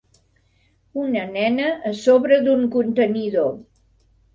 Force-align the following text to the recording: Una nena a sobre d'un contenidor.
Una 1.01 1.27
nena 1.37 1.69
a 1.93 1.95
sobre 2.03 2.43
d'un 2.51 2.67
contenidor. 2.81 3.59